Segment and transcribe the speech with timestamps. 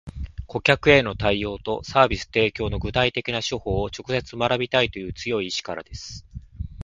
[0.47, 6.25] 顧客への対応とサービス提供の具体的な手法を直接学びたいという強い意志からです